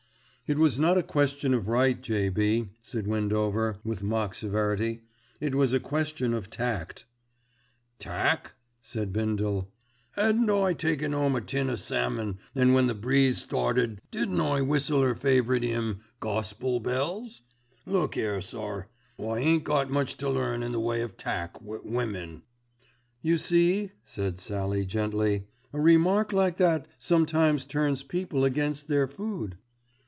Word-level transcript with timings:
"It 0.49 0.57
was 0.59 0.77
not 0.77 0.97
a 0.97 1.01
question 1.03 1.53
of 1.53 1.69
right, 1.69 2.01
J.B.," 2.01 2.71
said 2.81 3.07
Windover, 3.07 3.79
with 3.85 4.03
mock 4.03 4.33
severity. 4.33 5.03
"It 5.39 5.55
was 5.55 5.71
a 5.71 5.79
question 5.79 6.33
of 6.33 6.49
tact." 6.49 7.05
"Tack!" 7.99 8.53
said 8.81 9.13
Bindle. 9.13 9.71
"'Adn't 10.17 10.49
I 10.49 10.73
taken 10.73 11.13
'ome 11.13 11.37
a 11.37 11.39
tin 11.39 11.69
of 11.69 11.79
salmon, 11.79 12.37
and 12.53 12.73
when 12.73 12.87
the 12.87 12.93
breeze 12.93 13.37
started 13.37 14.01
didn't 14.11 14.41
I 14.41 14.61
whistle 14.61 15.01
'er 15.01 15.15
favourite 15.15 15.63
'ymn 15.63 16.01
Gospel 16.19 16.81
Bells? 16.81 17.43
Look 17.85 18.17
'ere, 18.17 18.41
sir, 18.41 18.87
I 19.17 19.37
ain't 19.39 19.63
got 19.63 19.89
much 19.89 20.17
to 20.17 20.29
learn 20.29 20.63
in 20.63 20.73
the 20.73 20.81
way 20.81 21.01
of 21.01 21.15
tack 21.15 21.61
wi' 21.61 21.79
women." 21.85 22.41
"You 23.21 23.37
see," 23.37 23.91
said 24.03 24.37
Sallie 24.41 24.85
gently, 24.85 25.45
"a 25.71 25.79
remark 25.79 26.33
like 26.33 26.57
that 26.57 26.89
sometimes 26.99 27.63
turns 27.63 28.03
people 28.03 28.43
against 28.43 28.89
their 28.89 29.07
food." 29.07 29.55